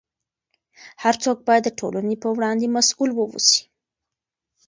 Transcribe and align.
هر 1.03 1.15
څوک 1.23 1.37
باید 1.47 1.63
د 1.65 1.69
ټولنې 1.79 2.15
په 2.23 2.29
وړاندې 2.35 2.73
مسؤل 2.75 3.09
واوسي. 3.13 3.61